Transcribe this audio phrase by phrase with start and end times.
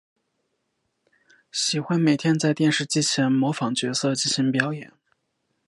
[1.51, 4.91] 喜欢每天在电视机前模仿角色进行表演。